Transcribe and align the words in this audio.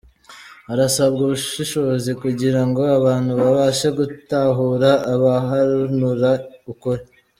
Harasabwa 0.67 1.21
ubushishozi 1.23 2.11
kugira 2.21 2.61
ngo 2.67 2.81
abantu 2.97 3.31
babashe 3.41 3.87
gutahura 3.97 4.89
abahanura 5.13 6.31
ukuri 6.73 7.03